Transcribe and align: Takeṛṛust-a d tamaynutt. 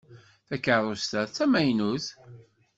Takeṛṛust-a 0.47 1.21
d 1.27 1.29
tamaynutt. 1.35 2.07